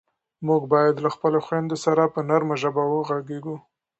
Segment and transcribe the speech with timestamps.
[0.47, 3.55] موږ باید له خپلو خویندو سره په نرمه ژبه غږېږو.